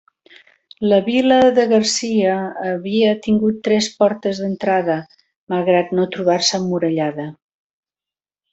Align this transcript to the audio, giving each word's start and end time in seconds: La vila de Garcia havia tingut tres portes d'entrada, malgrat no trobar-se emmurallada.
La 0.91 0.97
vila 1.09 1.35
de 1.57 1.65
Garcia 1.71 2.37
havia 2.69 3.11
tingut 3.27 3.59
tres 3.69 3.91
portes 4.01 4.41
d'entrada, 4.45 4.97
malgrat 5.55 5.93
no 6.01 6.09
trobar-se 6.17 6.61
emmurallada. 6.63 7.29